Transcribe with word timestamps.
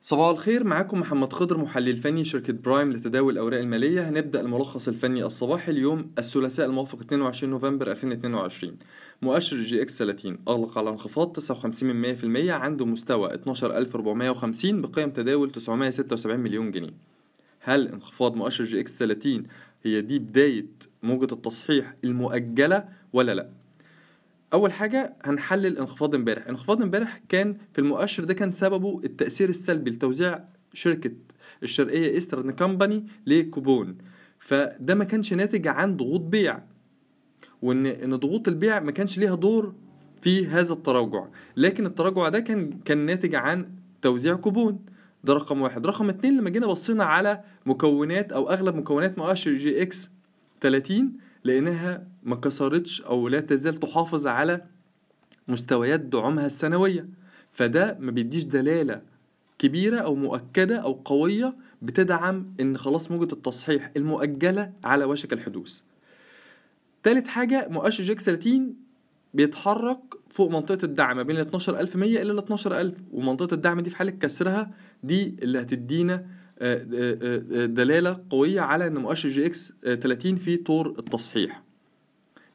صباح 0.00 0.28
الخير 0.28 0.64
معاكم 0.64 1.00
محمد 1.00 1.32
خضر 1.32 1.58
محلل 1.58 1.96
فني 1.96 2.24
شركة 2.24 2.52
برايم 2.52 2.92
لتداول 2.92 3.32
الأوراق 3.32 3.60
المالية. 3.60 4.08
هنبدأ 4.08 4.40
الملخص 4.40 4.88
الفني 4.88 5.24
الصباحي 5.24 5.72
اليوم 5.72 6.10
الثلاثاء 6.18 6.66
الموافق 6.66 7.00
22 7.00 7.50
نوفمبر 7.50 7.90
2022 7.90 8.76
مؤشر 9.22 9.56
EGX 9.56 9.98
30 9.98 10.38
أغلق 10.48 10.78
على 10.78 10.90
انخفاض 10.90 11.36
59% 11.40 12.50
عنده 12.50 12.86
مستوى 12.86 13.34
12450 13.34 14.82
بقيم 14.82 15.10
تداول 15.10 15.50
976 15.50 16.40
مليون 16.40 16.70
جنيه. 16.70 16.94
هل 17.60 17.88
انخفاض 17.88 18.36
مؤشر 18.36 18.64
EGX 18.64 18.98
30 18.98 19.42
هي 19.82 20.00
دي 20.00 20.18
بداية 20.18 20.66
موجة 21.02 21.34
التصحيح 21.34 21.94
المؤجلة 22.04 22.84
ولا 23.12 23.34
لأ؟ 23.34 23.48
أول 24.52 24.72
حاجة 24.72 25.14
هنحلل 25.24 25.78
انخفاض 25.78 26.14
امبارح. 26.14 26.46
انخفاض 26.48 26.82
امبارح 26.82 27.20
كان 27.28 27.56
في 27.72 27.78
المؤشر 27.78 28.24
ده 28.24 28.34
كان 28.34 28.50
سببه 28.52 29.00
التأثير 29.04 29.48
السلبي 29.48 29.90
لتوزيع 29.90 30.44
شركة 30.72 31.10
الشرقية 31.62 32.10
Eastern 32.10 32.50
Company 32.50 33.06
لكوبون. 33.26 33.98
فده 34.38 34.94
ما 34.94 35.04
كانش 35.04 35.32
ناتج 35.32 35.66
عن 35.66 35.96
ضغوط 35.96 36.20
بيع 36.20 36.62
وإن 37.62 37.86
إن 37.86 38.16
ضغوط 38.16 38.48
البيع 38.48 38.80
ما 38.80 38.92
كانش 38.92 39.18
ليها 39.18 39.34
دور 39.34 39.74
في 40.22 40.46
هذا 40.46 40.72
التراجع. 40.72 41.24
لكن 41.56 41.86
التراجع 41.86 42.28
ده 42.28 42.40
كان 42.40 42.70
كان 42.84 42.98
ناتج 42.98 43.34
عن 43.34 43.70
توزيع 44.02 44.34
كوبون. 44.34 44.78
ده 45.24 45.34
رقم 45.34 45.60
واحد. 45.60 45.86
رقم 45.86 46.08
اتنين 46.08 46.36
لما 46.38 46.50
جينا 46.50 46.66
بصينا 46.66 47.04
على 47.04 47.40
مكونات 47.66 48.32
أو 48.32 48.50
أغلب 48.50 48.74
مكونات 48.76 49.18
مؤشر 49.18 49.52
EGX 49.52 50.10
30 50.60 51.12
لأنها 51.44 52.06
ما 52.22 52.36
كسرتش 52.36 53.02
أو 53.02 53.28
لا 53.28 53.40
تزال 53.40 53.74
تحافظ 53.80 54.26
على 54.26 54.64
مستويات 55.48 56.00
دعومها 56.00 56.46
السنوية. 56.46 57.08
فده 57.52 57.96
ما 58.00 58.10
بيديش 58.10 58.44
دلالة 58.44 59.02
كبيرة 59.58 59.98
أو 59.98 60.14
مؤكدة 60.14 60.76
أو 60.76 60.92
قوية 61.04 61.54
بتدعم 61.82 62.54
إن 62.60 62.76
خلاص 62.78 63.10
موجة 63.10 63.32
التصحيح 63.32 63.90
المؤجلة 63.96 64.72
على 64.84 65.04
وشك 65.04 65.32
الحدوث. 65.32 65.80
تالت 67.02 67.28
حاجة 67.28 67.68
مؤشر 67.70 68.04
EGX 68.04 68.20
30 68.20 68.74
بيتحرك 69.34 69.98
فوق 70.30 70.50
منطقة 70.50 70.78
الدعم 70.84 71.16
ما 71.16 71.22
بين 71.22 71.36
ال 71.36 71.40
12100 71.40 72.22
إلى 72.22 72.32
ال 72.32 72.38
12000 72.38 72.94
ومنطقة 73.12 73.54
الدعم 73.54 73.80
دي 73.80 73.90
في 73.90 73.96
حالة 73.96 74.10
كسرها 74.10 74.70
دي 75.02 75.36
اللي 75.42 75.60
هتدينا 75.60 76.26
دلالة 77.66 78.20
قوية 78.30 78.60
على 78.60 78.86
إن 78.86 78.94
مؤشر 78.98 79.28
EGX 79.28 79.72
30 79.82 80.36
في 80.36 80.56
طور 80.56 80.94
التصحيح. 80.98 81.62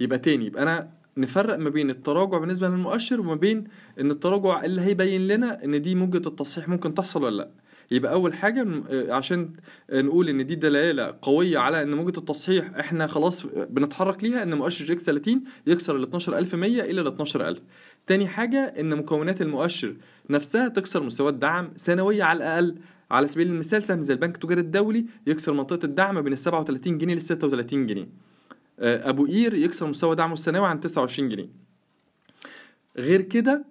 يبقى 0.00 0.18
تاني 0.18 0.46
يبقى 0.46 0.62
أنا 0.62 0.90
نفرق 1.16 1.58
ما 1.58 1.70
بين 1.70 1.90
التراجع 1.90 2.38
بالنسبة 2.38 2.68
للمؤشر 2.68 3.20
وما 3.20 3.34
بين 3.34 3.64
إن 4.00 4.10
التراجع 4.10 4.64
اللي 4.64 4.80
هيبين 4.80 5.26
لنا 5.28 5.64
إن 5.64 5.82
دي 5.82 5.94
موجة 5.94 6.28
التصحيح 6.28 6.68
ممكن 6.68 6.94
تحصل 6.94 7.24
ولا 7.24 7.36
لأ. 7.36 7.50
يبقى 7.92 8.12
أول 8.12 8.34
حاجة 8.34 8.66
عشان 9.12 9.50
نقول 9.92 10.28
إن 10.28 10.46
دي 10.46 10.54
دلالة 10.54 11.14
قوية 11.22 11.58
على 11.58 11.82
إن 11.82 11.94
موجة 11.94 12.18
التصحيح 12.18 12.70
إحنا 12.78 13.06
خلاص 13.06 13.46
بنتحرك 13.46 14.24
ليها 14.24 14.42
إن 14.42 14.54
مؤشر 14.54 14.84
EGX 14.84 15.02
30 15.04 15.44
يكسر 15.66 15.96
ال 15.96 16.02
12100 16.02 16.80
إلى 16.82 17.00
ال 17.00 17.06
12000 17.06 17.58
تاني 18.06 18.28
حاجة 18.28 18.58
إن 18.80 18.96
مكونات 18.98 19.42
المؤشر 19.42 19.96
نفسها 20.30 20.68
تكسر 20.68 21.02
مستويات 21.02 21.34
دعم 21.34 21.70
سنوية 21.76 22.22
على 22.24 22.36
الأقل. 22.36 22.76
على 23.10 23.28
سبيل 23.28 23.46
المثال 23.46 23.82
سهم 23.82 24.02
زي 24.02 24.12
البنك 24.14 24.34
التجاري 24.34 24.60
الدولي 24.60 25.04
يكسر 25.26 25.52
منطقة 25.52 25.84
الدعم 25.84 26.20
بين 26.22 26.32
ال 26.32 26.38
37 26.38 26.98
جنيه 26.98 27.14
لل 27.14 27.22
36 27.22 27.86
جنيه. 27.86 28.08
أبو 28.78 29.26
قير 29.26 29.54
يكسر 29.54 29.86
مستوى 29.86 30.16
دعمه 30.16 30.32
السنوي 30.32 30.66
عن 30.66 30.80
29 30.80 31.28
جنيه. 31.28 31.48
غير 32.96 33.20
كده 33.22 33.64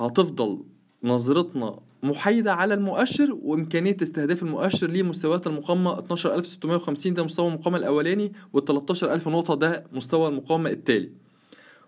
هتفضل 0.00 0.62
نظرتنا 1.04 1.78
محايدة 2.02 2.52
على 2.54 2.74
المؤشر 2.74 3.38
وإمكانية 3.42 3.96
استهداف 4.02 4.42
المؤشر 4.42 4.86
لمستويات 4.90 5.46
المقاومة 5.46 5.98
12650 5.98 7.14
ده 7.14 7.22
مستوى 7.24 7.48
المقاومة 7.48 7.78
الأولاني 7.78 8.32
وال 8.52 8.64
13000 8.64 9.28
نقطة 9.28 9.54
ده 9.54 9.84
مستوى 9.92 10.28
المقاومة 10.28 10.70
التالي. 10.70 11.10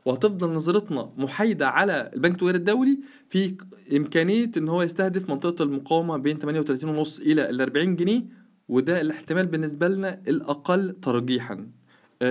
وهتفضل 0.04 0.52
نظرتنا 0.52 1.12
محايدة 1.16 1.68
على 1.68 2.10
البنك 2.14 2.32
التجاري 2.34 2.56
الدولي 2.56 2.98
في 3.28 3.54
إمكانية 3.96 4.50
إن 4.56 4.68
هو 4.68 4.82
يستهدف 4.82 5.30
منطقة 5.30 5.62
المقاومة 5.62 6.16
بين 6.16 6.38
38.5 6.38 7.20
إلى 7.20 7.50
ال 7.50 7.60
40 7.60 7.96
جنيه 7.96 8.22
وده 8.68 9.00
الاحتمال 9.00 9.46
بالنسبة 9.46 9.88
لنا 9.88 10.20
الأقل 10.28 10.96
ترجيحا 11.02 11.66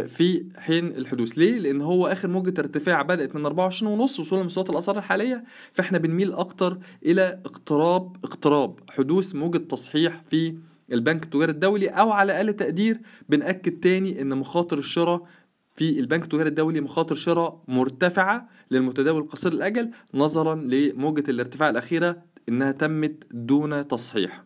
في 0.08 0.46
حين 0.58 0.88
الحدوث 0.88 1.32
ليه؟ 1.32 1.60
لأن 1.60 1.82
هو 1.82 2.08
آخر 2.08 2.28
موجة 2.28 2.54
ارتفاع 2.60 3.02
بدأت 3.02 3.36
من 3.36 3.46
24 3.46 3.94
ونص 3.94 4.20
وصولا 4.20 4.42
لمستويات 4.42 4.70
الأسعار 4.70 4.98
الحالية 4.98 5.44
فإحنا 5.74 5.98
بنميل 5.98 6.34
أكتر 6.34 6.78
إلى 7.06 7.40
اقتراب 7.46 8.16
اقتراب 8.24 8.80
حدوث 8.90 9.36
موجة 9.36 9.58
تصحيح 9.58 10.22
في 10.30 10.56
البنك 10.92 11.24
التجاري 11.24 11.52
الدولي 11.52 11.88
أو 11.88 12.12
على 12.12 12.38
أقل 12.38 12.54
تقدير 12.54 13.00
بنأكد 13.30 13.80
تاني 13.80 14.22
إن 14.22 14.38
مخاطر 14.38 14.78
الشراء 14.78 15.28
في 15.76 16.00
البنك 16.00 16.24
التجاري 16.24 16.50
الدولي 16.50 16.82
مخاطر 16.82 17.16
شراء 17.16 17.64
مرتفعة 17.68 18.50
للمتداول 18.72 19.28
قصير 19.30 19.52
الأجل 19.52 19.92
نظرا 20.14 20.56
لموجة 20.56 21.24
الارتفاع 21.30 21.70
الأخيرة 21.70 22.22
إنها 22.50 22.72
تمت 22.72 23.24
دون 23.32 23.88
تصحيح. 23.88 24.44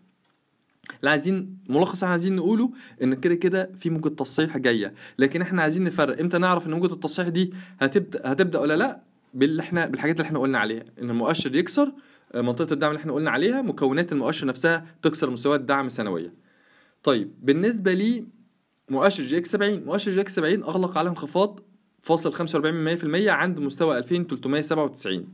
اللي 1.00 1.10
عايزين 1.10 1.58
ملخص 1.70 2.04
إحنا 2.04 2.12
عايزين 2.12 2.36
نقوله 2.36 2.72
إن 3.04 3.14
كده 3.14 3.36
كده 3.36 3.72
في 3.80 3.90
موجة 3.90 4.10
تصحيح 4.10 4.58
جاية. 4.58 4.94
لكن 5.20 5.42
إحنا 5.42 5.62
عايزين 5.62 5.84
نفرق. 5.84 6.20
إمتى 6.20 6.38
نعرف 6.38 6.68
إن 6.68 6.72
موجة 6.74 6.94
التصحيح 6.94 7.28
دي 7.28 7.54
هتبدا 7.80 8.32
هتبدأ 8.32 8.60
ولا 8.60 8.78
لأ؟ 8.78 9.02
باللي 9.34 9.62
إحنا 9.62 9.86
بالحاجات 9.86 10.16
اللي 10.20 10.28
إحنا 10.28 10.40
قلنا 10.40 10.60
عليها. 10.60 10.84
إن 11.02 11.10
المؤشر 11.10 11.56
يكسر 11.56 11.92
منطقة 12.36 12.74
الدعم 12.74 12.90
اللي 12.92 13.00
إحنا 13.00 13.14
قلنا 13.14 13.32
عليها 13.32 13.62
مكونات 13.62 14.12
المؤشر 14.12 14.48
نفسها 14.48 14.86
تكسر 15.02 15.30
مستويات 15.30 15.62
دعم 15.62 15.90
سنوية. 15.90 16.34
طيب 17.04 17.32
بالنسبة 17.42 17.94
لي 17.94 18.26
مؤشر 18.90 19.24
EGX 19.24 19.52
70 19.52 19.84
مؤشر 19.84 20.12
EGX 20.12 20.36
70 20.36 20.64
أغلق 20.64 20.98
على 20.98 21.10
انخفاض 21.10 21.60
فاصل 22.02 22.34
45% 22.34 23.28
عند 23.28 23.60
مستوى 23.60 23.98
2397 23.98 25.34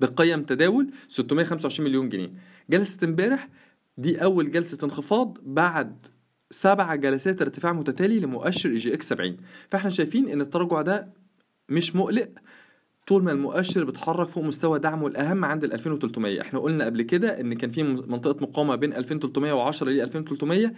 بقيم 0.00 0.42
تداول 0.42 0.90
625 1.08 1.88
مليون 1.88 2.08
جنيه. 2.08 2.32
جلسة 2.70 2.98
امبارح 3.04 3.48
دي 3.98 4.24
أول 4.24 4.50
جلسة 4.50 4.78
انخفاض 4.84 5.38
بعد 5.42 6.06
سبع 6.50 6.94
جلسات 6.94 7.42
ارتفاع 7.42 7.72
متتالي 7.72 8.20
لمؤشر 8.20 8.74
EGX 8.74 9.08
70 9.08 9.36
فإحنا 9.70 9.90
شايفين 9.90 10.28
إن 10.28 10.40
التراجع 10.40 10.82
ده 10.82 11.12
مش 11.68 11.96
مقلق. 11.96 12.28
طول 13.06 13.22
ما 13.22 13.32
المؤشر 13.32 13.84
بيتحرك 13.84 14.28
فوق 14.28 14.44
مستوى 14.44 14.78
دعمه 14.78 15.06
الأهم 15.06 15.44
عند 15.44 15.64
ال 15.64 15.72
2300 15.72 16.40
إحنا 16.40 16.58
قلنا 16.58 16.84
قبل 16.84 17.02
كده 17.02 17.40
إن 17.40 17.54
كان 17.54 17.70
في 17.70 17.82
منطقة 17.82 18.36
مقاومة 18.42 18.76
بين 18.76 18.92
2310 18.92 19.88
ل 19.90 20.00
2300 20.00 20.72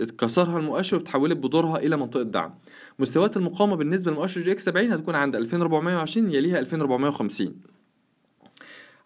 اتكسرها 0.00 0.58
المؤشر 0.58 0.96
وتحولت 0.96 1.36
بدورها 1.36 1.78
إلى 1.78 1.96
منطقة 1.96 2.22
دعم. 2.22 2.54
مستويات 2.98 3.36
المقاومة 3.36 3.76
بالنسبة 3.76 4.10
لمؤشر 4.10 4.40
EGX 4.40 4.64
70 4.64 4.92
هتكون 4.92 5.14
عند 5.14 5.36
2420 5.36 6.30
يليها 6.34 6.58
2450 6.58 7.54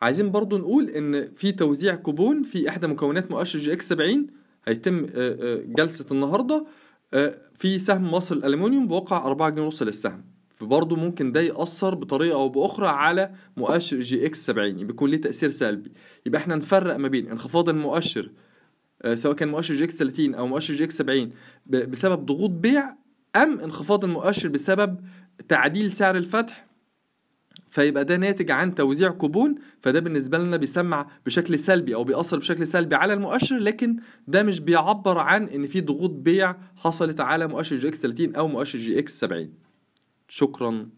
عايزين 0.02 0.30
برضو 0.30 0.58
نقول 0.58 0.88
إن 0.90 1.28
في 1.36 1.52
توزيع 1.52 1.94
كوبون 1.94 2.42
في 2.42 2.68
إحدى 2.68 2.86
مكونات 2.86 3.30
مؤشر 3.30 3.58
EGX 3.58 3.88
70 3.88 4.26
هيتم 4.68 5.06
جلسة 5.76 6.06
النهارده 6.10 6.66
في 7.58 7.78
سهم 7.78 8.10
مصر 8.10 8.34
الالومنيوم 8.36 8.88
بواقع 8.88 9.26
4 9.26 9.50
جنيه 9.50 9.62
ونص 9.62 9.82
للسهم. 9.82 10.33
فبرضه 10.56 10.96
ممكن 10.96 11.32
ده 11.32 11.40
يأثر 11.40 11.94
بطريقة 11.94 12.34
أو 12.34 12.48
بأخرى 12.48 12.86
على 12.88 13.30
مؤشر 13.56 14.00
EGX 14.00 14.44
70 14.46 14.86
بيكون 14.86 15.10
ليه 15.10 15.20
تأثير 15.20 15.50
سلبي. 15.50 15.92
يبقى 16.26 16.40
إحنا 16.40 16.56
نفرق 16.56 16.96
ما 16.96 17.08
بين 17.08 17.28
انخفاض 17.30 17.68
المؤشر 17.68 18.30
سواء 19.14 19.34
كان 19.34 19.48
مؤشر 19.48 19.74
EGX 19.74 19.96
30 19.96 20.34
أو 20.34 20.46
مؤشر 20.46 20.74
EGX 20.74 20.96
70 20.96 21.30
بسبب 21.66 22.26
ضغوط 22.26 22.50
بيع 22.50 22.94
أم 23.36 23.60
انخفاض 23.60 24.04
المؤشر 24.04 24.48
بسبب 24.48 25.00
تعديل 25.48 25.92
سعر 25.92 26.16
الفتح 26.16 26.66
فيبقى 27.70 28.04
ده 28.04 28.16
ناتج 28.16 28.50
عن 28.50 28.74
توزيع 28.74 29.10
كوبون 29.10 29.54
فده 29.80 30.00
بالنسبة 30.00 30.38
لنا 30.38 30.56
بيسمع 30.56 31.06
بشكل 31.26 31.58
سلبي 31.58 31.94
أو 31.94 32.04
بيأثر 32.04 32.38
بشكل 32.38 32.66
سلبي 32.66 32.94
على 32.94 33.12
المؤشر 33.12 33.56
لكن 33.58 33.96
ده 34.28 34.42
مش 34.42 34.60
بيعبر 34.60 35.18
عن 35.18 35.44
إن 35.48 35.66
في 35.66 35.80
ضغوط 35.80 36.10
بيع 36.10 36.56
حصلت 36.76 37.20
على 37.20 37.46
مؤشر 37.46 37.76
EGX 37.76 38.00
30 38.00 38.34
أو 38.34 38.48
مؤشر 38.48 38.78
EGX 38.78 39.18
70 39.20 39.48
شكرا. 40.28 40.88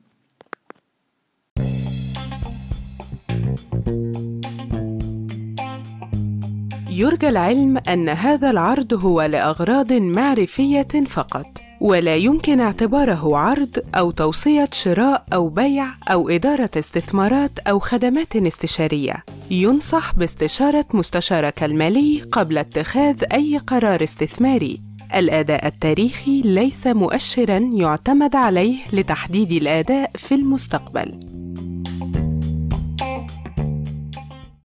يرجى 6.90 7.28
العلم 7.28 7.78
أن 7.78 8.08
هذا 8.08 8.50
العرض 8.50 9.05
هو 9.05 9.23
لأغراض 9.23 9.93
معرفية 9.93 11.05
فقط 11.06 11.46
ولا 11.81 12.17
يمكن 12.17 12.61
اعتباره 12.61 13.37
عرض 13.37 13.78
أو 13.94 14.11
توصية 14.11 14.69
شراء 14.73 15.26
أو 15.32 15.49
بيع 15.49 15.87
أو 16.08 16.29
إدارة 16.29 16.70
استثمارات 16.76 17.58
أو 17.58 17.79
خدمات 17.79 18.37
استشارية. 18.37 19.25
ينصح 19.50 20.14
باستشارة 20.14 20.84
مستشارك 20.94 21.62
المالي 21.62 22.22
قبل 22.32 22.58
اتخاذ 22.58 23.25
أي 23.32 23.58
قرار 23.58 24.02
استثماري. 24.02 24.86
الأداء 25.14 25.67
التاريخي 25.67 26.43
ليس 26.43 26.87
مؤشرا 26.87 27.58
يعتمد 27.58 28.37
عليه 28.37 28.76
لتحديد 28.93 29.53
الأداء 29.53 30.11
في 30.14 30.35
المستقبل. 30.35 31.25